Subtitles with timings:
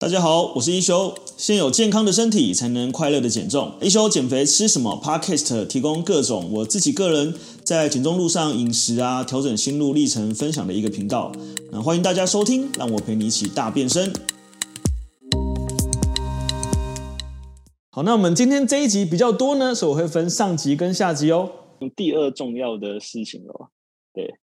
[0.00, 1.14] 大家好，我是一休。
[1.36, 3.74] 先有健康的身体，才能快乐的减重。
[3.82, 11.30] 一休减肥吃什么？Podcast 提供各种我自己个人在减重路上饮食啊，调整心路历程分享的一个频道。
[11.70, 14.10] 那欢迎大家收听，让我陪你一起大变身。
[17.90, 21.52] 好，那我们今天这一集比较多呢，所以我会分上集跟下集哦。
[21.94, 23.68] 第二重要的事情哦，
[24.14, 24.38] 对，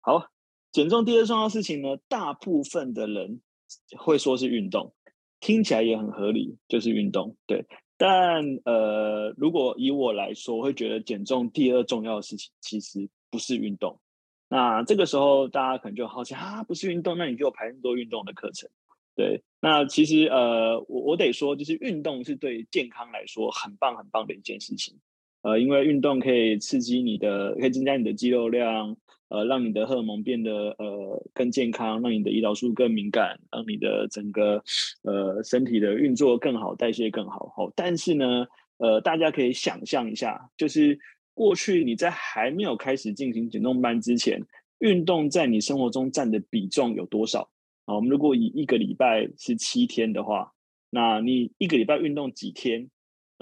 [0.00, 0.28] 好，
[0.72, 3.42] 减重第二重要的事情呢，大部分的人
[3.98, 4.94] 会说是运动。
[5.42, 7.66] 听起来也很合理，就是运动，对。
[7.98, 14.00] 但呃，如果以我来说，我会觉得减重第二重要的事情其实不是运动。
[14.48, 18.70] 那这个时候大家可能就好奇啊，不是运动，那你给我排那么多运动的课程？
[19.16, 19.42] 对。
[19.60, 24.96] 那其实呃，我我得说，就是运动是对健康来说很棒很棒的一件事情。
[25.42, 28.96] 呃，因为运动可以刺激你的，可以增加你的肌肉量。
[29.28, 34.62] 呃，让你的荷尔蒙变得呃更健康，让你的胰岛素更敏感，让你的整个
[35.04, 37.50] 呃身体的运作更好，代谢更好。
[37.56, 38.46] 好，但是呢，
[38.76, 40.98] 呃，大家可以想象一下，就是
[41.32, 44.38] 过去你在还没有开始进行减重班之前，
[44.80, 47.48] 运动在你生活中占的比重有多少？
[47.86, 50.52] 好，我们如果以一个礼拜是七天的话，
[50.90, 52.90] 那你一个礼拜运动几天？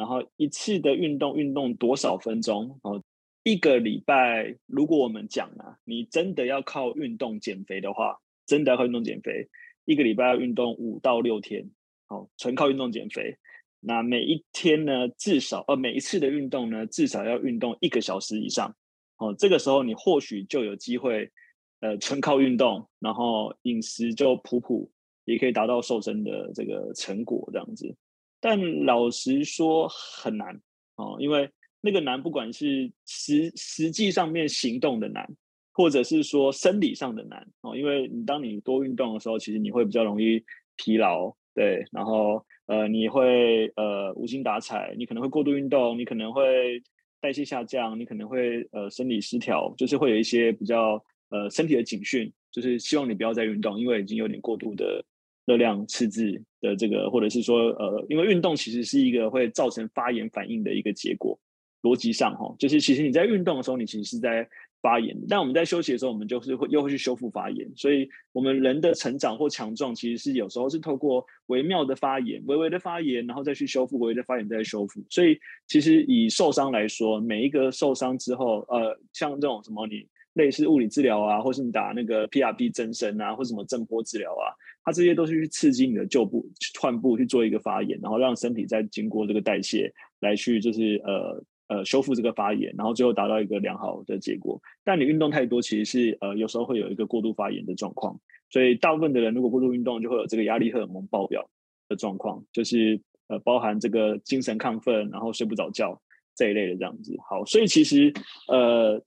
[0.00, 2.80] 然后一次的运动运动多少分钟？
[2.82, 3.04] 哦。
[3.42, 9.48] 一个礼拜，如果我们讲啊，你真的要靠运动减肥的话，真的要靠运动减肥，
[9.86, 11.66] 一个礼拜要运动五到六天，
[12.08, 13.34] 哦，纯靠运动减肥。
[13.80, 18.76] 那每一天呢，至少呃每一次的运动呢，至少要运动一个小时以上，
[19.16, 21.32] 哦，这个时候你或许就有机会，
[21.80, 24.92] 呃，纯靠运动，然后饮食就普普，
[25.24, 27.96] 也可以达到瘦身的这个成果这样子。
[28.40, 30.60] 但老实说很难
[30.96, 31.48] 哦，因为。
[31.82, 35.26] 那个难，不管是实实际上面行动的难，
[35.72, 40.44] 或者是说生理上的难哦，因为你当你多运动的时候，其实你会比较容易
[40.76, 46.82] 疲劳，对，然后呃你会呃无精打采，你可能会过度运动，你可能会
[47.18, 55.02] 代谢下降，你可能会呃生理失调，就是会有一些比较呃身体的警讯，就是希望你不要再运动，因为已经有点过度的
[55.50, 56.30] 热量赤字
[56.60, 61.36] 的这个，或者是说呃因为运动其实是一个会造成发炎反应的一个结果。
[61.82, 64.46] 逻辑上，哈，就是其实你在运动的时候，你其实是在
[64.82, 67.66] 发炎；但我们在休息的时候，我们就是会又会去修复发炎。
[67.74, 75.02] 所以，我们人的成长或强壮，其实是有时候是透过微妙的发炎、微微的发炎，然后再去修复，微微的发炎再修复。
[75.08, 75.38] 所以，
[75.68, 84.52] 其实以受伤来说，每一个受伤之后，呃，像这种什么你类似物理治疗啊，或是你打那个 PRP 增生啊，或什么震波治疗啊，
[84.84, 86.48] 它这些都是去刺激你的旧部、
[86.80, 91.42] 患部去做一个发炎，然后让身体再经过这个代谢来去就是呃。
[91.70, 94.60] 呃，修复这个发炎，然后最后达到一个良好的结果。
[94.82, 98.18] 但你运动太多，其实是呃有时候会有一个过度发炎的状况。
[98.48, 101.48] 所以大部分的人如果过度运动，就会有这个压力荷尔蒙爆表
[101.88, 105.96] 的状况，就是呃包含这个精神亢奋，然后睡不着觉
[106.34, 107.16] 这一类的这样子。
[107.28, 108.12] 好，所以其实
[108.48, 109.00] 呃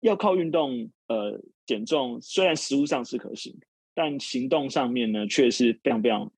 [0.00, 3.54] 要靠运动呃减重，虽然实物上是可行，
[3.94, 6.32] 但行动上面呢却是非常非常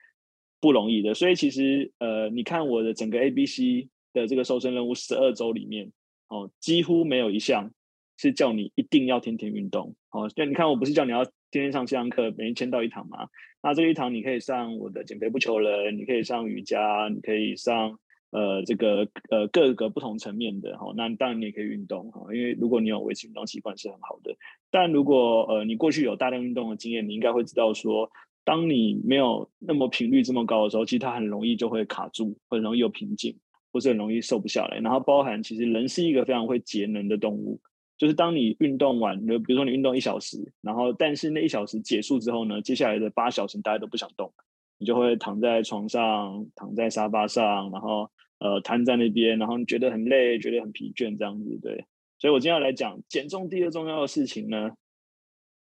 [0.60, 1.14] 不容易的。
[1.14, 3.88] 所以其实呃你看我的整个 A B C。
[4.14, 5.90] 的这个瘦身任务十二周里面，
[6.28, 7.72] 哦，几乎没有一项
[8.16, 9.96] 是叫你一定要天天运动。
[10.10, 13.26] 哦，那你看，我不是叫你要天天上线上课，每天签到一堂吗？
[13.60, 17.98] 那这一堂你可以上我的减肥不求人，你可以上瑜伽，你可以上
[18.34, 20.76] 呃这个呃各个不同层面的。
[20.76, 24.36] 哈、那当然你也可以运动哈、因为如果你有维持运动习惯是很好的。
[24.70, 28.10] 但如果呃你过去有大量运动的经验，你应该会知道说，
[28.44, 33.34] 当你没有那么频率这么高的时候，其实它很容易就会卡住，很容易有瓶颈。
[33.72, 37.60] 不是很容易瘦不下来，然后包含其实人是一个非常会节能的动物，
[37.98, 44.32] 就是当你运动完，比如说你运动一小时，然后但是那一小时结束之后呢，接下来的八小时大家都不想动，
[44.78, 48.08] 你就会躺在床上，躺在沙发上，然后
[48.38, 51.84] 呃瘫在那边，然后你觉得很累，觉得很疲倦这样子，对。
[52.18, 54.70] 所以我今天要来讲减重第二重要的事情呢，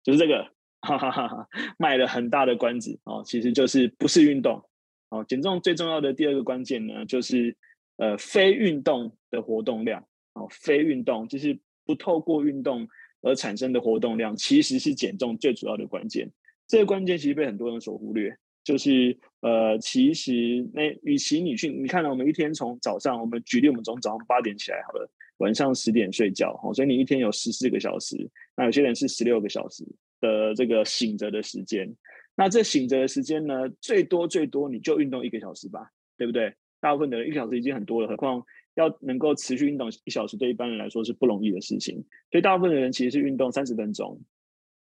[0.03, 0.45] 就是这个，
[0.81, 1.49] 哈哈哈哈，
[1.79, 4.63] 卖了很大的关子哦，其实就是不是运动
[5.11, 7.57] 哦，减重最重要的第二个关键呢，就是。
[8.01, 12.87] 呃，非运动的活动量，哦，非运动就是不透过运动
[13.23, 16.31] 而产生的活动量，其实是减重最主要的关键。
[16.69, 20.33] 这个关键其实被很多人所忽略，就是呃，其实
[20.73, 25.09] 那与其你去，你看到我们一天从早上，我们举例，我们从早上八点起来好了，
[25.39, 28.17] 晚上十点睡觉，哦，所以你一天有十四个小时，
[28.57, 29.85] 那有些人是十六个小时
[30.21, 31.89] 的这个醒着的时间，
[32.35, 36.53] 那这醒着的时间呢，最多最多你就运动一个小时吧，对不对？
[36.81, 38.43] 大部分的人一个小时已经很多了，何况
[38.75, 41.95] 要能够持续运动一小时，对一般人来说是不容易的事情。
[42.31, 44.21] 所以大部分的人其实是运动三十分钟。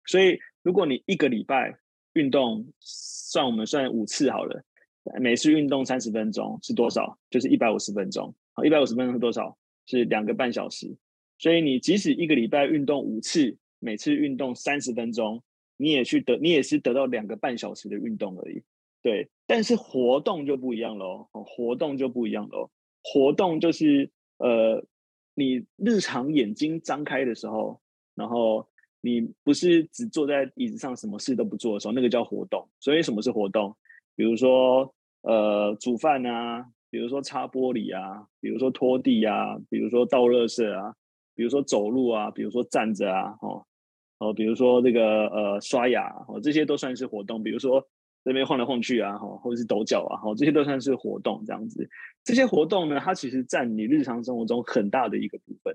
[0.06, 1.78] 所以如果你一个礼拜
[2.18, 4.64] 运动，算我们算五次好了，
[5.20, 7.18] 每次运动三十分钟是多少？
[7.30, 8.34] 就是一百五十分钟。
[8.54, 9.56] 好，一百五十分钟是多少？
[9.86, 10.96] 是两个半小时。
[11.38, 15.44] 所以你即使一个礼拜运动五次，每次运动三十分钟，
[15.78, 18.64] 你也去得，你也是得到两个半小时的运动而已。
[19.04, 21.28] 对，但是活动就不一样喽。
[21.32, 22.72] 活动就不一样喽。
[23.04, 24.10] 活动就是
[24.40, 24.84] 呃，
[25.36, 27.80] 你日常眼睛张开的时候，
[28.16, 28.68] 然后
[29.08, 32.68] 你不是只坐在椅子上什么事都不做的时候，那个叫活动。
[32.80, 33.76] 所以什么是活动？
[34.16, 40.94] 比如说呃，煮饭啊，比如说擦玻璃啊，比如说拖地啊，比如说倒垃圾啊，
[41.36, 43.66] 比如说走路啊，比如说站着啊，哦
[44.20, 47.42] 哦，比如说这个呃刷牙哦，这些都算是活动。
[47.42, 47.88] 比如说。
[48.24, 51.90] 这边晃来晃去啊，或者是抖脚啊，这些都算是活动这样子。
[52.26, 55.74] 这些活动呢，它其实占你日常生活中很大的一个部分。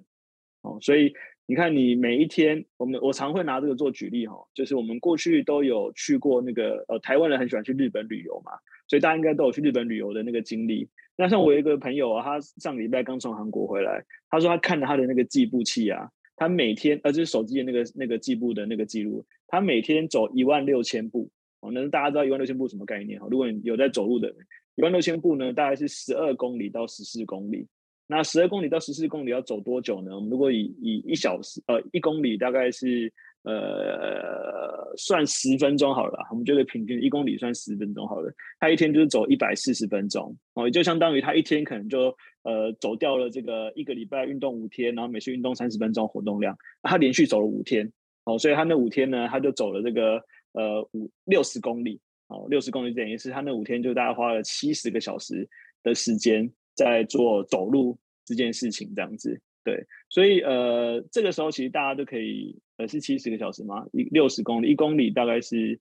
[0.60, 1.14] 哦，所以
[1.46, 8.52] 你看，你每一天，我们我常会拿这个做举例哈，就是我们过去都有去过那个呃，台湾人很喜欢去日本旅游嘛，
[8.88, 10.88] 所以大家应该都有去日本旅游的那个经历。
[11.16, 21.28] 那像我一个朋友啊，他上个礼拜刚从韩国回来，他说他看了他的那个计步器啊，他每天呃，就是手机的那个那个计步的那个记录，他每天走一万六千步。
[21.60, 23.28] 哦，那大家知道一万六千步什么概念哈？
[23.30, 24.36] 如果你有在走路的人，
[24.76, 27.68] 一万六千步呢，大概是十二公里到十四公里。
[28.06, 30.14] 那十二公里到十四公里要走多久呢？
[30.14, 33.12] 我们如果以以一小时呃一公里大概是
[33.44, 38.32] 呃算十分钟好了，我们觉得平均一公里算十分钟好了。
[38.60, 47.90] 他一天就是走一百四十分钟哦，也就相当于他一天可能就呃走掉了这个一个礼拜运动五天，然后每次运动三十分钟活动量，他连续走了五天
[48.24, 50.22] 哦，所以他那五天呢，他就走了这个。
[50.54, 55.48] 呃，五六十公里，哦，六十公里等于是他那五天就大概花了七十个小时
[55.82, 63.86] 的时间在做走路这件事情，这样子，对，所以呃，这个时候其实大家都可以，呃，是七十个小时吗？
[63.92, 65.78] 一六十公里，一公里大概是，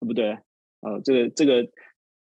[0.00, 0.30] 不对，
[0.80, 1.68] 呃，这个这个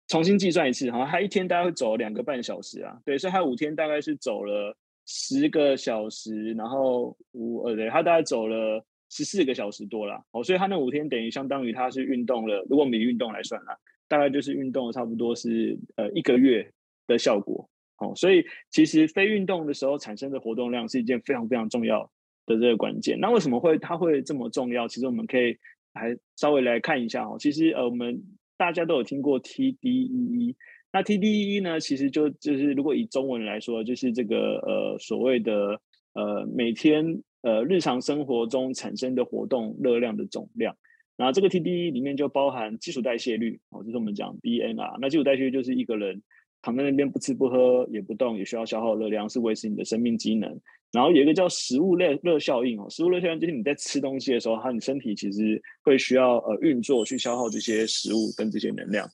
[0.08, 8.86] 重新计算一次，好像他一天大概会走两个半小时啊，对，所以他五天大概是走了十个小时，然后五呃，对，他大概走了。
[9.10, 16.68] 十四个小时多了，哦，所以他那五天等于相当于他是运动了，如果我们以运动来算啦，大概就是运动差不多是呃一个月
[17.06, 17.70] 的效果，
[18.04, 22.04] 哦，所以其实非运动的时候产生的活动量是一件非常非常重要
[22.46, 23.20] 的这个关键。
[23.20, 24.88] 那为什么会它会这么重要？
[24.88, 25.58] 其实我们可以
[25.94, 27.38] 还稍微来看一下哦。
[27.40, 28.22] 其实呃，我们
[28.58, 30.56] 大家都有听过 TDEE，
[30.92, 35.80] 那 TDEE 呢，其实就就是如果以中文来说，就是这个呃所谓的
[36.14, 37.24] 呃每天。
[37.46, 40.78] 呃，日常生活中产生的活动热量的总量，
[41.18, 44.98] 然后这个 TDE 里面就包含基础代谢率，哦，就是我们讲 BMR。
[45.02, 46.24] 那基础代谢率就是一个人
[46.64, 50.60] 躺在那边不吃不喝也不动，也需要消耗热量，是维持你的生命机能。
[50.92, 59.08] 然后有一个叫食物热热效应哦，食物热效应就是你在吃东西的时候，它你身体其实会需要呃运作去消耗这些食物跟这些能量。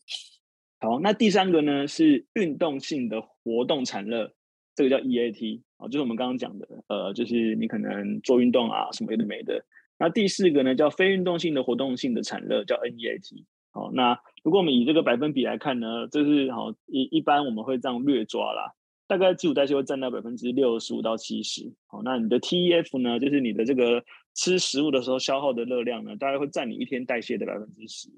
[0.79, 4.33] 好，那第三个呢是运动性的活动产热，
[4.75, 5.61] 这个叫 EAT。
[5.77, 9.63] 啊，就是我们刚刚讲的，呃，就是你可能做运动啊，什么的没的。
[9.97, 13.45] 那第四个呢，叫非运动性的活动性的产热，叫 NEAT。
[13.71, 18.73] 好，那如果我们以这个百分比来看呢，就是好一一般我们会这样略抓啦，
[19.07, 21.71] 大概基础代谢会占到百分之六十五到七十。
[21.87, 24.03] 好，那你的 TEF 呢，就是你的这个
[24.35, 28.09] 吃食物的时候消耗的热量呢，大概会占你一天代谢的百分之十。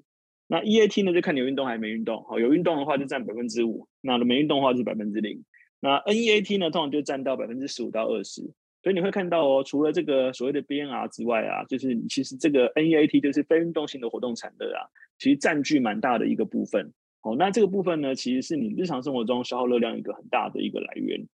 [0.48, 2.22] 那 EAT 呢，就看你有运动还是没运动。
[2.24, 5.42] 好，有运动的话就占百分之五，那没运动的话就是百分之零。
[5.80, 8.42] 那 NEAT 呢，通常就占到百分之十五到二十，
[8.82, 14.82] 所以你会看到哦，除了这个所谓的 BMR 之外啊，就是其实这个 NEAT 就是非运动性的活动产热啊，
[15.18, 16.92] 其实占据蛮大的一个部分。
[17.22, 21.24] 哦，那这个部分呢，其实是你日常生活中消耗热量一个很大的一个来源。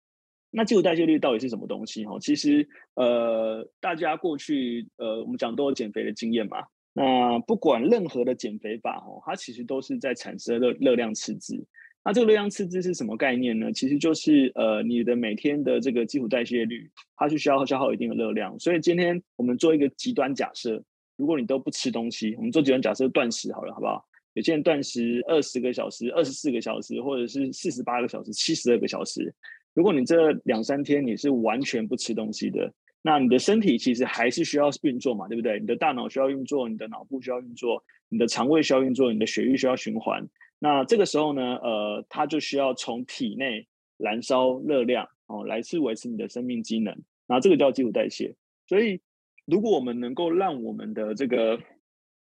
[0.51, 2.05] 那基础代谢率到底是什么东西？
[2.05, 6.65] 哦，其实呃，大家过去呃，我们讲都有减肥的经验嘛。
[6.93, 11.67] 那不管任何的减肥法哦，它其实都是在产生热热量赤字。
[12.09, 13.71] 那这个热量赤字是什么概念呢？
[13.71, 18.59] 其实就是呃，你的每天的这个基础代谢率，它是需要消耗一定的热量。
[18.59, 20.83] 所以今天我们做一个极端假设，
[21.17, 24.03] 如果你都不吃东西，我们做极端假设断食好了，好不好？
[24.33, 29.31] 有些人断食二十个小时、二十四个小时，或者是四十八个小时、七十二个小时。
[29.75, 35.61] 如果你这两三天你是完全不吃东西的，那你的身体其实还是需要运作嘛，对不对？
[35.61, 40.27] 你的大脑需要运作，你的脑部需要运作，你的肠胃需要运作，你的血液需要循环。
[40.59, 46.97] 那这个时候呢，呃，它就需要从体内燃烧热量哦，来去维持你的生命机能。
[47.29, 48.35] 那这个叫基础代谢。
[48.67, 49.01] 所以，
[49.47, 51.59] 如果我们能够让我们的这个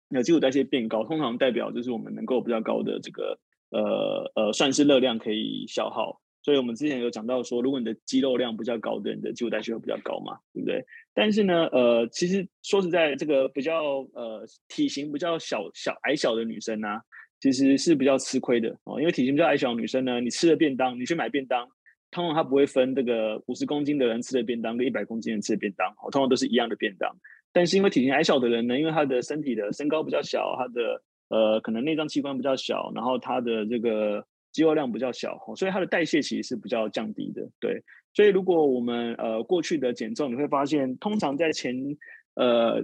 [0.10, 3.40] 呃基础代谢变高，通常代表就是我们能够比较高的这个
[3.72, 6.22] 呃呃算是热量可以消耗。
[6.48, 10.82] 所以我们之前有讲到说，如果你的肌肉量比较高的，你的基础代谢会比较高嘛，对不对？
[11.14, 16.88] 但是呢，呃，其实说实在，这个比较呃体型比较小小矮小的女生呢、
[17.42, 21.68] 其实是比较吃亏的哦，因为体型比较矮小的女生呢，你吃的便当，你去买便当，
[22.12, 27.14] 通常她不会分这个五十公斤的人吃的便当跟一百公斤人吃的便当，哦，通常都是一样的便当。
[27.52, 34.26] 但是因为体型矮小的人呢，因为他的身体的身高比较小，他的呃可能内脏器官比较小，然后他的这个
[34.58, 37.48] 肌肉量比较小，所以它的代谢其实是比较降低的。
[37.60, 37.80] 对，
[38.12, 41.76] 所以如果我们呃过去的减重，你会发现，通常在前
[42.34, 42.84] 呃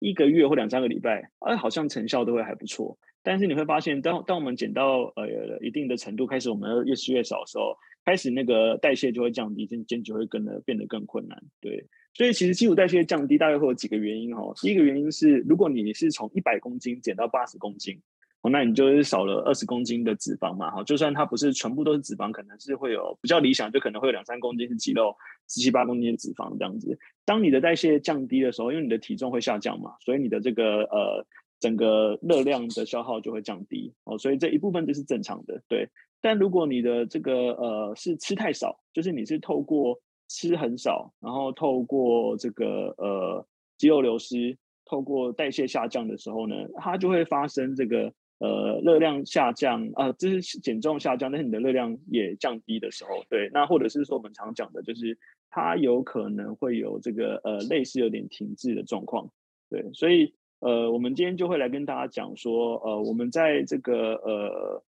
[0.00, 2.98] 一个月或两三个礼拜，哎，好像成效都会还不错。
[3.22, 11.42] 但是你会发现，当当我们减到呃一定的程度，开始我们越吃越少的时候，开始那个代谢就会降低，减减就会跟着变得更困难。
[11.58, 14.52] 对，所以其实基础代谢降低大概会有几个原因哦。
[14.60, 17.98] 第一个原因是，如果你是从一百公斤减到八十公斤，
[18.44, 20.70] 哦，那你就是少了二十公斤的脂肪嘛。
[20.70, 25.12] 哈，就算它不是全部都是脂肪，可能是会有比较理想，就可能会有两三公斤是肌肉，
[25.48, 26.96] 十七八公斤的脂肪这样子。
[27.24, 31.26] 当你的代谢降低的时候，因为你的体重会下降嘛，所以你的这个呃。
[31.60, 35.88] 整个热量的消耗就会降低哦，所以这一部分就是正常的，对。
[36.20, 39.98] 但如果你的这个呃是吃太少，就是你是透过
[40.28, 43.46] 吃很少，然后透过这个呃
[43.78, 48.12] 肌肉流失，透过代谢下降的时候呢，它就会发生这个
[48.44, 53.50] 呃热量下降啊，这、呃就是减重下降，但是你的热量也降低的时候，对。
[53.52, 55.16] 那或者是说我们常讲的，就是
[55.50, 59.30] 它有可能会有这个呃类似有点停滞的状况，
[59.70, 60.34] 对，所以。
[60.60, 64.82] 呃，我们今天就会来跟大家讲说，呃，我们在这个呃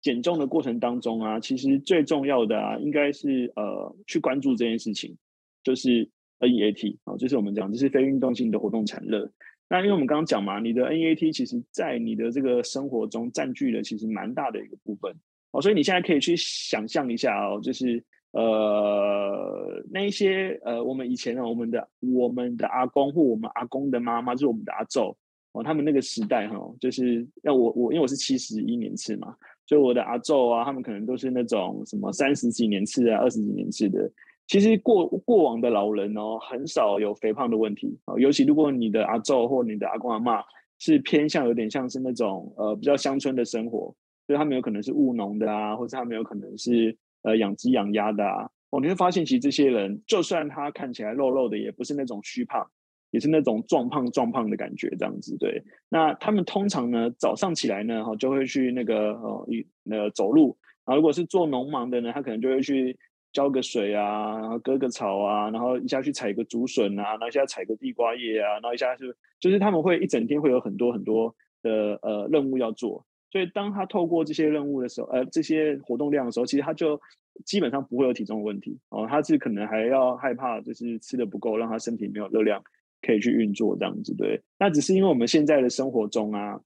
[0.00, 5.16] 减重的过程当中啊，其实最重要的啊，应该是呃去关注这件事情，
[5.64, 9.28] 就是 NEAT 啊，就是我们讲就是非运动性的活动产热。
[9.70, 15.14] 那因为我们刚刚讲嘛，你的 NEAT 其实在你的这个生活中占据了其实蛮大的一个部分
[15.52, 18.04] 哦，所以你现在可以去想象一下哦，就是。
[18.32, 25.16] 呃，那一些呃，我们以前我们的我们的阿公或我们阿公的妈妈，就是我们的阿祖
[25.50, 29.34] 哦，他们那个时代哈，就是要我我因为我是七十一年次嘛，
[29.66, 34.08] 所以我的阿祖啊，他们可能都是那种什么三十几年次啊，二十几年次的。
[34.50, 40.42] 其实过过往的老人哦，很少有肥胖的问题哦，尤其如果你的阿祖或你的阿公阿嬷
[40.80, 43.94] 是偏向有点像是那种呃比较乡村的生活，
[44.26, 46.98] 所以他们有可能是务农的啊，或者他们有可能是。
[47.22, 52.66] 呃，养鸡养鸭的啊，哦，你会发现其实这些人，就算他看起来肉肉的，也不是那种虚胖，
[53.10, 55.62] 也是那种壮胖壮胖的感觉，这样子对。
[55.90, 60.56] 那他们通常呢，早上起来呢，哈，就会去那个呃，一那个走路。
[60.86, 62.98] 然后如果是做农忙的呢，他可能就会去
[63.32, 73.04] 浇个水啊，然后割个草啊，然后一下去采个竹笋啊，然后一下采个地瓜叶啊，然后一下是就是他们会一整天会有很多很多的呃任务要做。
[73.32, 77.00] 所以，当他透过这些任务的时候，呃，这些活动量的时候，其实他就
[77.44, 79.06] 基本上不会有体重的问题哦。
[79.08, 82.60] 他是可能还要害怕，就是吃的不够，让他身体没有热量
[83.00, 84.12] 可以去运作这样子。
[84.16, 86.60] 对，那只是因为我们现在的生活中啊，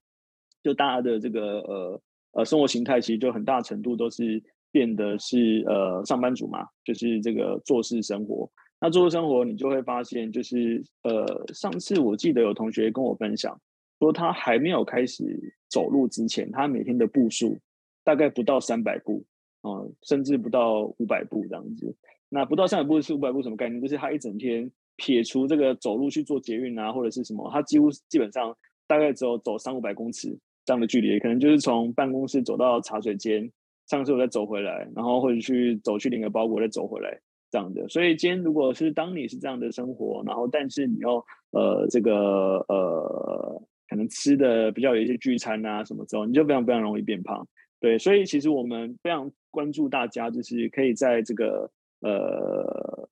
[0.63, 4.41] 就大家的这个呃呃生活形态，其实就很大程度都是
[4.75, 8.51] 变得是呃上班族嘛，就是这个做事生活。
[8.81, 13.57] 那做事生活，你就会发现，就是呃，上次我记得有同学跟我分享。
[13.99, 15.23] 说他还没有开始
[15.69, 17.57] 走路之前，他每天的步数
[18.03, 19.23] 大概不到三百步，
[19.61, 21.95] 哦，甚至不到五百步这样子。
[22.27, 23.81] 那不到三百步是五百步什么概念？
[23.81, 28.53] 就是他一整天撇除这个走路去做捷运啊，或者是什么，他几乎基本上
[28.87, 33.49] 大概只有走三五百公尺这样的距离，可能就是从办公室走到茶水间，
[33.87, 37.19] 上次我再走回来，然后或者去走去领个包裹再走回来
[37.51, 37.87] 这样的。
[37.89, 43.61] 所以今天如果是当你是这样的生活，然后但是你要呃这个呃。
[43.87, 47.47] 可能吃的比较有一些聚餐啊什么之后，你就非常非常容易变胖。
[47.79, 51.69] 对，所以其实我们非常关注大家，就是可以在这个
[52.01, 53.07] 呃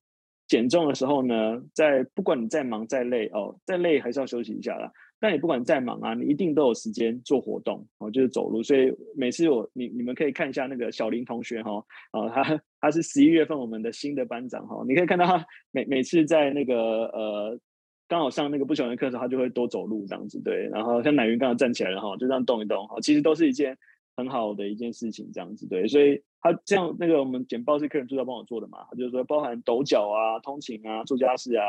[0.48, 4.92] 减重的时候呢，在不管你再忙再累哦，再累还是要休息一下啦。
[5.24, 8.62] 但你不管再忙啊，你一定都有时间做活动哦，就是走路。
[8.62, 16.76] 所以每次我你你们可以看一下那个小林同学哈，啊他他是十一月份我们的新的班长哈，你可以看到他每每次在那个
[17.14, 17.58] 呃。
[18.06, 20.68] 刚好上那个不喜欢的课的时候，他就会多走路这样子，对。
[20.68, 23.76] 然后像乃云刚好站起来了哈，就这样动一动哈，其实都是一件
[24.16, 25.88] 很好的一件事情，这样子对。
[25.88, 31.64] 所以他这样那个我们简报是客人助教帮我做的嘛，他就是说包含抖脚啊、通勤啊、做家事啊、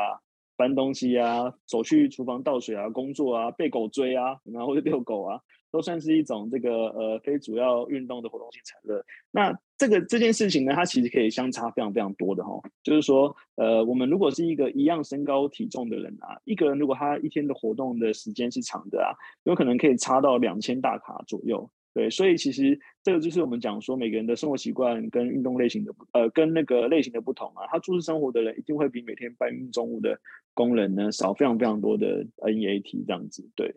[0.55, 5.39] 搬东西啊、走去厨房倒水啊、工作啊、被狗追啊，然后或者遛狗啊。
[5.71, 9.03] 都算是一种这个呃非主要运动的活动性产热。
[9.29, 12.61] 那这个这件事情呢，它其实可以相差非常非常多的哈。
[12.81, 19.11] 就是说，呃，我们如果是一个一样身高体重的人啊，一个人如果他一天的活动的时间是长的啊，
[19.43, 21.69] 有可能可以差到两千大卡左右。
[21.95, 30.19] 对，所以其实这个就是我们讲说，每个人的生活习惯跟运动类型的呃跟那个类型的不同啊，他坐式生活的人一定会比每天搬运重物的
[30.53, 33.49] 工人呢少非常非常多的 NEAT 这样子。
[33.55, 33.73] 对。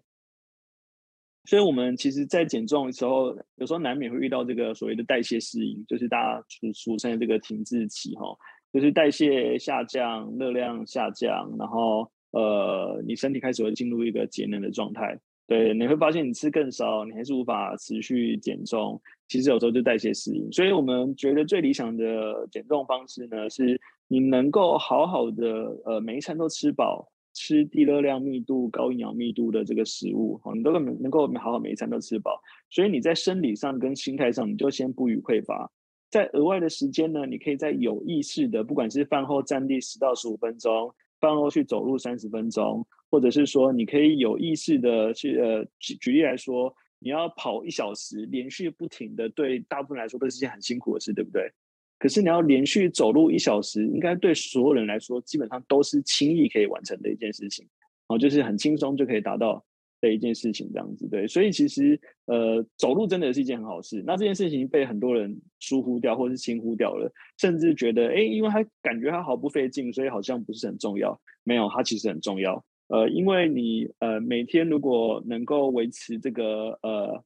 [1.45, 8.37] 所以我们其实，在减重的时候，有时候难免会遇到这个所谓的代谢适应，就是大家俗俗称的这个停滞期哈，
[8.73, 15.19] 就是代谢下降，热量下降，然后呃，你身体开始会进入一个节能的状态。
[15.49, 19.01] 对，你会发现你吃更少，你还是无法持续减重。
[19.29, 32.39] 其实有时候就代谢适应，所以我们觉得最理想的减重方式呢，是你能够好好的呃每一餐都吃饱，吃低热量密度、高营养密度的这个食物，你都能能够好好每一餐都吃饱。
[32.69, 35.71] 所以你在生理上跟心态上，你就先不予匮乏。
[36.11, 42.87] 在额外的时间呢，你可以在有意识的，不管是饭后站立十到十五分钟，饭后去走路三十分钟。
[43.11, 51.51] 或者是说，你可以有意识的去呃举举例来说，你要跑一小时，连续不停的，对大部分来说都是件很辛苦的事，对不对？
[51.99, 57.67] 可是你要连续走路一小时，应该对所有人来说，基本上都是轻易可以完成的一件事情，
[58.09, 59.65] 哦，就是很轻松就可以达到
[60.01, 61.27] 的一件事情，这样子对。
[61.27, 64.03] 所以其实呃，走路真的是一件很好事。
[64.07, 71.21] 那这件事情被很多人疏忽掉，或是轻忽掉了，甚至觉得，哎，因为他感觉他毫不费劲，所以好像不是很重要。
[71.43, 72.63] 没有，它其实很重要。
[72.89, 77.23] 呃，因为你呃每天如果能够维持这个呃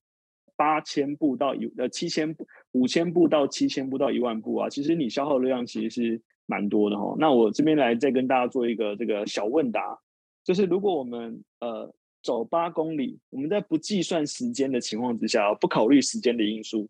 [0.56, 7.14] 八千步到一呃七千步五千步到七千步到一万步啊，其实你消耗热量其实是蛮多的哈。
[7.16, 9.98] 那我这边来再跟大家做一个这个小问答，
[10.44, 16.88] 就是如果我们呃走八公里，我们在不计算时间的情况之下，不考虑时间的因素，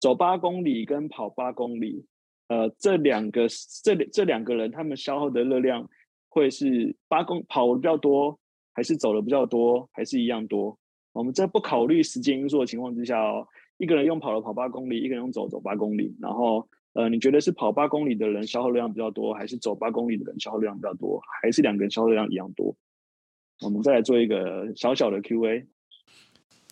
[0.00, 2.04] 走八公里跟跑八公里，
[2.48, 3.46] 呃这两个
[3.82, 5.86] 这这两个人他们消耗的热量。
[6.36, 8.38] 会是八公跑的比较多，
[8.74, 10.78] 还是走的比较多，还是一样多？
[11.14, 22.76] 我们在不考虑时间因素的情况之下哦，一个人用跑了跑八公里，一个人用走走八公里，然后呃，你觉得是跑八公里的人消耗量比较多，还是走八公里的人消耗量比较多，还是两个人消耗量一样多？
[23.64, 25.66] 我们再来做一个小小的 Q&A。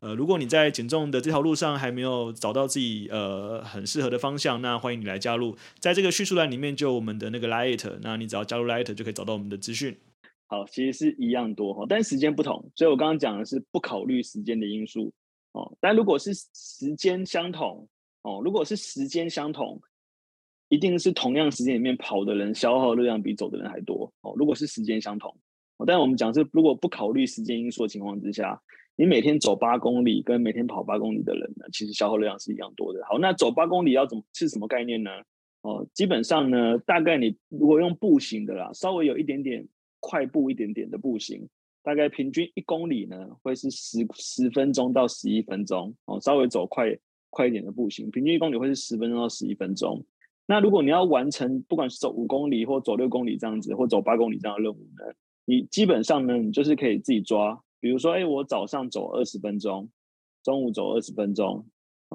[0.00, 9.96] 呃，如果你在减重的这条路上还没有找到自己呃很适合的方向，那欢迎你来加入，在这个叙述栏里面就有我们的那个 Light，那你只要加入 Light 就可以找到我们的资讯。
[10.46, 15.12] 好，其实是一样多哈，但时间不同，所以我刚刚讲的是不考虑时间的因素
[15.52, 15.76] 哦。
[15.80, 17.86] 但如果是时间相同
[18.22, 19.80] 哦，如果是时间相同，
[20.68, 24.34] 一定是同样时间里面跑的人消耗热量比走的人还多哦。
[24.36, 25.36] 如果是时间相同，
[25.86, 28.60] 但我们讲是如果不考虑时间因素的情况之下。
[29.00, 33.02] 你每天走八公里跟每天跑八公里的人呢，其实消耗量是一样多的。
[33.08, 35.10] 好，那走八公里要怎么是什么概念呢？
[35.62, 39.66] 哦，基本上呢，大概你如果用步行的啦，稍微有一点点
[40.00, 41.48] 快步一点点的步行，
[41.82, 45.94] 大概平均一公里呢会是十十分钟到十一分钟。
[46.04, 46.94] 哦，稍微走快
[47.30, 50.04] 快一点的步行，平均一公里会是十分钟到十一分钟。
[50.44, 55.10] 那如果你要完成不管是走五公里或走六公里这样子，或走八公里这样的任务呢，
[55.46, 57.58] 你基本上呢，你就是可以自己抓。
[57.80, 59.88] 比如说，哎，我早上走二十分钟，
[60.44, 61.66] 中午走二十分钟，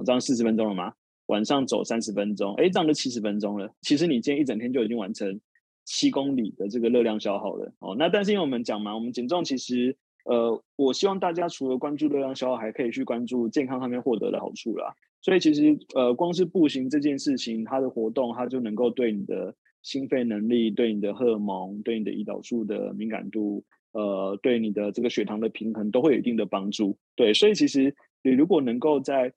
[0.06, 0.93] 这样四十分钟了吗？
[1.28, 3.73] 晚上走三十分钟，哎，这样就七十分钟了。
[3.82, 5.41] 其实你今天一整天就已经完成
[5.84, 7.73] 七公里的这个热量消耗了。
[7.80, 14.93] 哦，那但是因为我们讲嘛，我们减重其实，呃，我希望大家除了关注热量消耗，还可以去关注健康上面获得的好处啦。
[15.21, 23.63] 所以其实，呃，光是步行这件事情，它的活动，它就能够对你的心肺能力、对你的荷尔蒙、对你的胰岛素的敏感度。
[23.95, 26.97] 呃，对你的这个血糖的平衡都会有一定的帮助。
[27.15, 29.31] 对，所以其实你如果能够在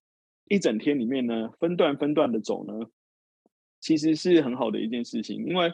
[0.48, 2.90] 一整天里面呢，分段分段的走呢，
[3.78, 5.46] 其实是很好的一件事情。
[5.46, 5.72] 因为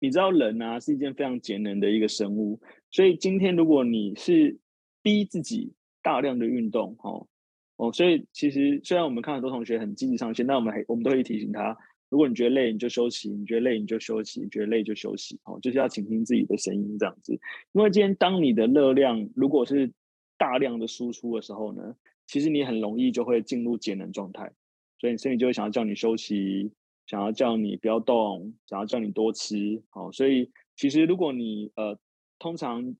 [0.00, 2.58] 你知道人啊是一件非常节能的一个生物，
[2.90, 4.56] 所以今天如果你是
[5.02, 7.28] 逼自己大量的运动，哦
[7.76, 11.76] 哦，所以其实虽然我们看很多同学很积极上线，但我们还我们都会提醒他。
[12.10, 15.38] 如果你觉得累，你就休息；你觉得累，你就休息；你觉得累就休息。
[15.44, 17.32] 哦，就是要倾听自己的声音，这样子。
[17.72, 19.92] 因为今天当你的热量如果是
[20.36, 21.94] 大量的输出的时候呢，
[22.26, 24.52] 其实你很容易就会进入节能状态，
[24.98, 26.70] 所以你身体就会想要叫你休息，
[27.06, 29.82] 想要叫你不要动，想要叫你多吃。
[29.90, 31.98] 好，所以其实如果你呃
[32.38, 32.94] 通常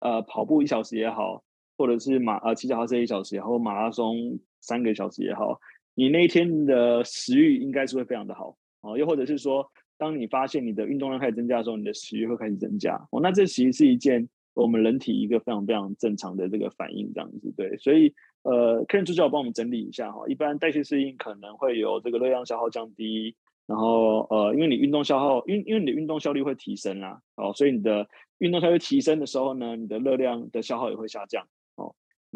[0.00, 1.44] 呃跑步一小时也好，
[1.76, 5.60] 或者是马呃骑脚踏车一小时也好，或马拉松三个小时也好。
[5.94, 13.20] 你那一天的食欲应该是会非常的好哦，又或者是说，当你发现你的运动量开始增加的时候，你的食欲会开始增加哦。
[13.22, 17.76] 那这其实是一件我们人体一个非常非常正常的这个反应，这样子对。
[17.78, 23.34] 所以呃，Ken 助教帮我们整理一下哈，一般代谢适应可能会有这个热量消耗降低，
[23.66, 28.06] 然后呃，因为你运动消耗，因因为你的运动效率会提升啦，哦，所以你的
[28.38, 31.46] 运动效率提升的时候呢，你的热量的消耗也会下降。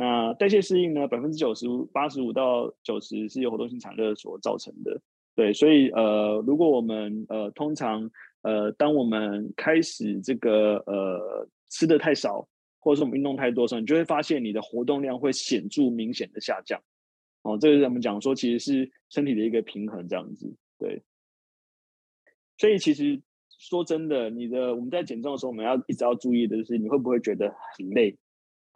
[0.00, 5.00] 那代谢适应呢，百分之九十五、八十五到九十是由活动性产热所造成的。
[5.34, 8.08] 对，所以呃，如果我们呃通常
[8.42, 16.80] 呃，当我们开始这个呃吃的太少，或者是我们运动太多的时候，你就会发现你的活动量会显著明显的下降。
[17.42, 20.54] 哦，这个是我们讲说，其实是身体的一个平衡这样子。
[20.78, 21.02] 对，
[22.56, 28.16] 所以其实说真的，你的我们在减重的时候，我们要一直要注意的就是，你会不会觉得很累？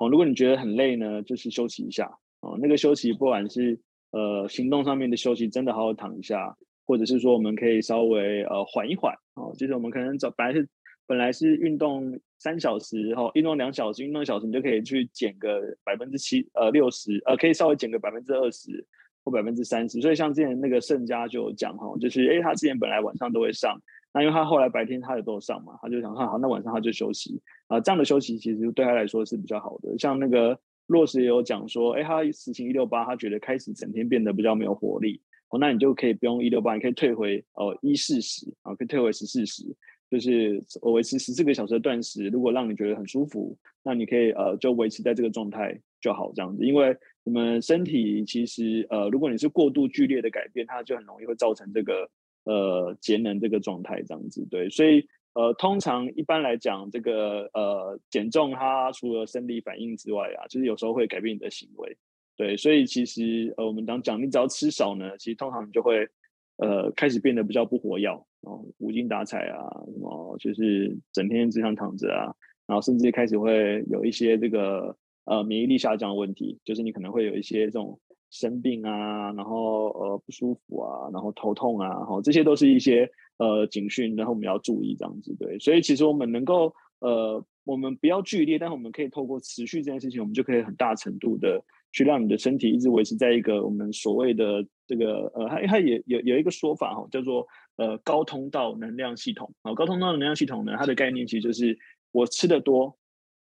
[0.03, 2.11] 哦，如果你觉得很累呢，就是休息一下
[2.41, 2.59] 哦。
[2.61, 3.79] 那个休息，不管是
[4.11, 9.55] 呃行动上面的休息，真的好好躺一下，或者是说我们可以稍微呃缓一缓哦。
[9.57, 10.69] 就是我们可能早本来是
[11.07, 18.85] 本来是运动三小时，哈、哦，运动两小时，运动一小时，你就可以去减个百分之七呃六十，呃可以稍微减个百分之二十
[19.25, 20.01] 或百分之三十。
[20.01, 23.81] 所以像之前那个盛家就讲哈，就是诶他之前本来晚上都会上。
[24.15, 29.99] 那因为他后来白天他也都有上嘛，他就想说好，那晚上他就休息啊、这样的休息其实对他来说是比较好的。
[29.99, 35.23] 像那个洛石也有讲说，哎，他实行一六八，他觉得开始整天变得比较没有活力。
[35.49, 39.65] 哦，那你就可以不用一六八，你可以退回哦一四十啊，可以退回十四十，
[40.11, 42.29] 就是我维持十四个小时的断食。
[42.29, 46.63] 如果让你觉得很舒服，那你可以呃就维持在这个状态就好这样子。
[46.67, 46.95] 因为
[47.25, 52.11] 我们身体其实呃，如果你是过度剧烈的改变，它就很容易会造成这个。
[52.45, 61.97] 呃，节能这个状态这样子，对，所以呃，通常一般来讲，这个呃减重它除了生理反应之外啊，就是有时候会改变你的行为，
[62.37, 66.09] 对，所以其实呃，我们当讲你只要吃少呢，其实通常你就会
[66.57, 68.09] 呃开始变得比较不活跃，
[68.41, 72.35] 然后无精打采啊，什么就是整天只想躺着啊，
[72.67, 78.01] 然后甚至开始会有一些这个呃免疫力下降的问题，就是你可能会有一些这种。
[78.33, 85.59] 生病啊，然后呃不舒服啊，然后头痛啊，哈，这些都是一些呃警讯，然后我们要注意这样子，对。
[85.59, 99.75] 所以其实我们能够呃，我们不要剧烈，但是我们可以透过持续这件事情，我们就可以很大程度的去让你的身体一直维持在一个我们所谓的这个呃，它它也有有一个说法哈，叫做呃高通道能量系统啊。
[99.75, 101.79] 高通道能量系统呢，它的概念其实就是
[102.13, 102.97] 我吃的多，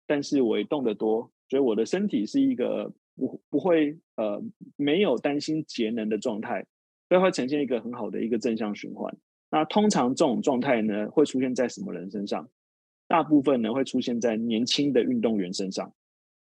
[0.04, 2.92] 但是我也动得多，所以我的身体是一个。
[3.20, 4.42] 不不会呃
[4.76, 6.64] 没有担心节能的状态，
[7.08, 9.14] 所以会呈现一个很好的一个正向循环。
[9.50, 12.48] 那通常这种状态呢，会出现在什么人身上？
[13.06, 15.92] 大部分呢会出现在年轻的运动员身上。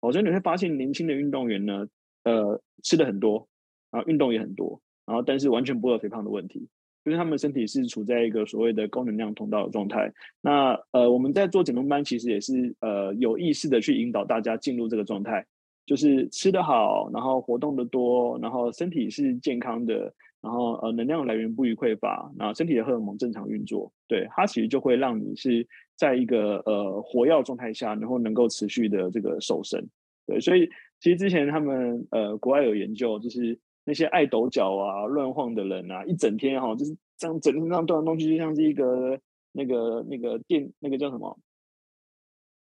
[0.00, 1.88] 哦，所以你会发现年轻的运动员呢，
[2.24, 3.48] 呃吃的很多，
[3.90, 6.68] 然后运动也很多，然后但是完全不会有肥胖的问题，
[7.04, 10.12] 就是他们身体是处在一个所谓的高能量通道的状态。
[10.40, 15.44] 那呃我们在做减重班，其实也是呃有意识的去引导大家进入这个状态。
[15.88, 29.82] 就是吃得好，然后活动的多，然后身体是健康的，然后呃能量来源不予匮乏，然后身体的荷尔蒙正常运作，对，它其实就会让你是在一个呃活跃状态下，然后能够持续的这个瘦身，
[30.26, 30.68] 对，所以
[31.00, 39.18] 其实之前他们呃国外有研究，就是那些爱抖脚啊、乱晃的人啊，一整天哈、哦、就是这样整天这样动来动去，就像是一个
[39.52, 41.38] 那个那个电那个叫什么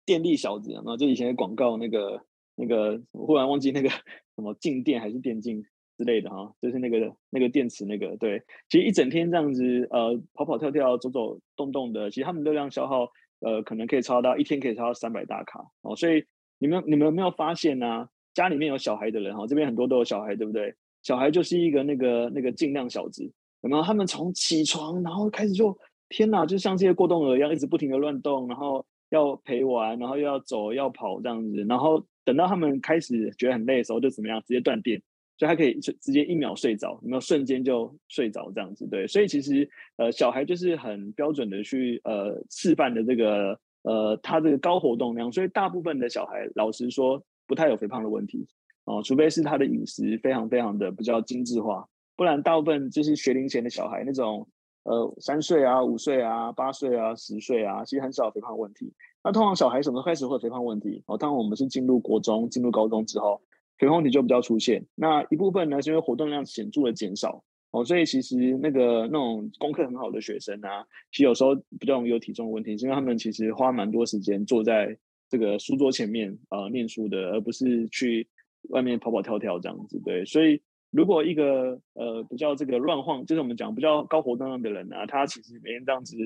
[0.06, 2.24] 电力小子，然后就以前的广告那个。
[2.54, 5.62] 那个我忽然忘记那个什么静电还是电竞
[5.98, 13.08] 之类的哈，就是那个那个电池那个对，其实一整天这样子呃跑跑跳跳走走动动的，其实他们热量消耗
[13.40, 16.24] 呃可能可以超到一天可以超到三百大卡哦，所以
[16.58, 20.74] 你们你们有没有发现呢、家里面有小孩的人哈，这边很多都有小孩对不对？
[21.02, 23.24] 小孩就是一个那个那个劲量小子，
[23.62, 23.82] 有没有？
[23.82, 25.76] 他们从起床然后开始就
[26.08, 32.04] 天哪，就像这些过动儿一样，一直不停的乱动，然后要陪玩，然后又要走要跑这样子，然后。
[32.24, 34.40] 等到他们开始觉得很累的时候，就怎么样？
[34.42, 35.02] 直接断电，
[35.36, 38.86] 所以他可以直接一秒睡着，有没有瞬间就睡着这样子？
[38.86, 48.46] 对，所以其实呃，小孩就是很标准的去呃示范的这个呃他这个高活动量，所以大部分的小孩老实说不太有肥胖的问题
[48.84, 54.48] 哦、除非是他的饮食非常非常的比较精致化，不然大部分就是学龄前的小孩那种
[54.84, 58.92] 呃三岁啊、五岁啊、八岁啊、十岁啊，其实很少肥胖问题。
[59.24, 61.02] 那通常小孩什么时候开始会有肥胖问题？
[61.06, 63.40] 哦，当我们是进入国中、进入高中之后，
[63.78, 64.84] 肥胖问题就比较出现。
[64.94, 74.96] 那一部分呢，是因为活动量显著的减少哦，所以其实那个那种功课很好的学生啊，其实有时候比较容易有体重问题，是因为他们其实花蛮多时间坐在
[75.30, 78.28] 这个书桌前面、呃、念书的，而不是去
[78.70, 80.00] 外面跑跑跳跳这样子。
[80.04, 80.60] 对，所以
[80.92, 86.16] 如果一个呃比较这个乱晃，就是我们讲比较高活动量的人啊，他其实每天这样子。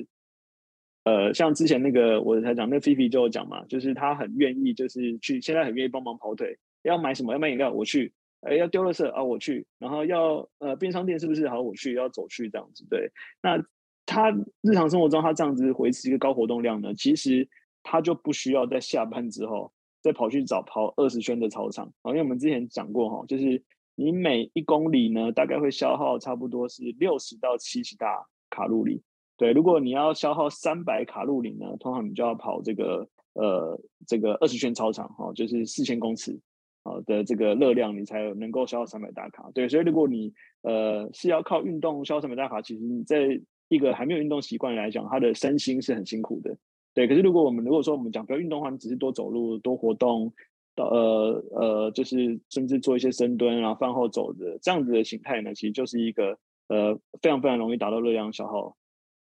[1.05, 13.09] 呃，像之前那个我才讲，那菲菲就有讲嘛，就是他很愿意，就是去现在很愿意帮忙跑腿，要买什么要买饮料我去，哎要丢了色啊我去，然后要呃便商店是不是好我去，要走去这样子对。
[13.41, 13.57] 那
[14.05, 17.47] 他日常生活中他这样子维持一个高活动量呢，其实
[17.83, 23.63] 他就不需要在下班之后再跑去找跑二十圈的操场，好，因为我们之前讲过哈，就是
[23.97, 29.01] 你每一公里呢大概会消耗差不多是六十到七十大卡路里。
[29.37, 36.39] 对，如果你要消耗三百卡路里呢，通常你就要跑这个呃这个二十圈操场哈、哦，就是四千公尺
[36.83, 39.49] 啊的这个热量，你才能够消耗三百大卡。
[39.53, 40.31] 对，所以如果你
[40.61, 46.57] 呃是要靠运动消耗三百大卡，其实你在一个还没有运动习惯来讲，他的身心是很辛苦的。
[46.93, 50.33] 对，可是如果我们如果说我们讲不要运动的话，你只是多走路、多活动，
[50.77, 56.37] 到呃呃就是甚至做一些深蹲，然后饭后走的这样子的形态呢，其实就是一个
[56.69, 58.77] 呃非常非常容易达到热量消耗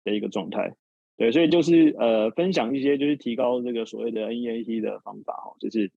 [0.05, 0.75] 的一个状态，
[1.17, 5.91] 对，所以就是呃，分享一些就是提高这个所谓的 NEAT 的方法哦，就是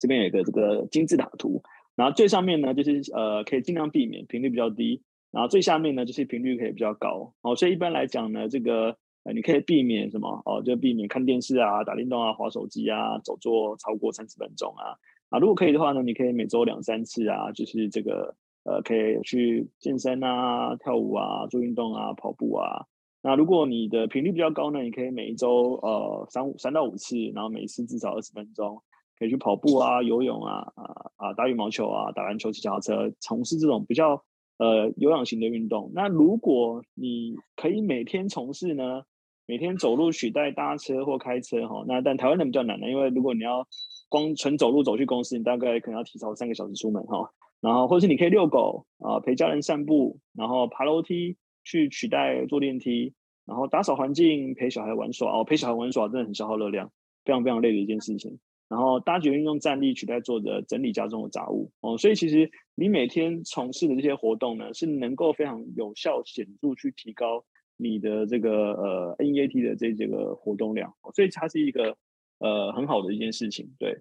[0.00, 1.62] 这边有一个这个金字塔图，
[1.94, 14.98] 然后最上面呢就是呃可以尽量避免频率比较低，然后最下面呢就是频率可以比较高，哦，所以一般来讲呢，这个呃你可以避免什么哦，就避免看电视啊、打电动啊、滑手机啊、走坐超过三十分钟啊，
[15.30, 22.86] 啊，如果可以的话呢，你可以每周两三次啊，就是这个呃可以去健身啊、跳舞啊、做运动啊、跑步啊。
[23.24, 28.82] 那如果你的频率比较高呢，你可以每一周呃三五三到五次，然后每次至少二十分钟，
[29.16, 34.24] 可以去跑步啊、游泳啊、啊啊打羽毛球啊、打篮球、骑脚踏车，从事这种比较
[34.58, 35.92] 呃有氧型的运动。
[35.94, 39.04] 那如果你可以每天从事呢，
[39.46, 43.66] 每天走路取代搭车或开车哈，那但台湾人比较难的，因为如果你要
[44.08, 51.36] 光纯走路走去公司，你大概可能要提早三个小时出门哈，然后或是你可以遛狗啊、陪家人散步，然后爬楼梯。
[51.64, 53.14] 去取代坐电梯，
[53.46, 56.90] 然后打扫环境，陪小孩玩耍哦，陪小孩玩耍真的很消耗热量，
[57.24, 58.36] 非常非常累的一件事情。
[58.68, 67.44] 然后搭捷运用站立取代坐着整理家中的杂物哦，所以其实你每天从事的这些活动呢，是能够非常有效显著去提高
[67.76, 71.96] 你的这个呃 NEAT 的这这个活动量，所以它是一个
[72.38, 73.70] 呃很好的一件事情。
[73.78, 74.00] 对，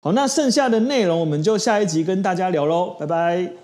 [0.00, 3.63] 好，那剩下的内容我们就下一集跟大家聊喽，拜拜。